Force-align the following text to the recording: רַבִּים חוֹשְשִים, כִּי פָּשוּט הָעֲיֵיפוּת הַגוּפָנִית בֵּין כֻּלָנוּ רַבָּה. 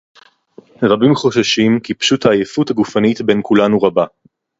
רַבִּים 0.83 1.15
חוֹשְשִים, 1.15 1.79
כִּי 1.83 1.93
פָּשוּט 1.93 2.25
הָעֲיֵיפוּת 2.25 2.69
הַגוּפָנִית 2.69 3.21
בֵּין 3.21 3.41
כֻּלָנוּ 3.43 3.77
רַבָּה. 3.79 4.05